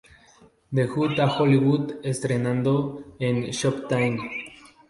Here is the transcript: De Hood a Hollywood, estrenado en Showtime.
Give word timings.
De 0.71 0.87
Hood 0.87 1.19
a 1.19 1.27
Hollywood, 1.31 1.97
estrenado 2.01 3.03
en 3.19 3.51
Showtime. 3.51 4.17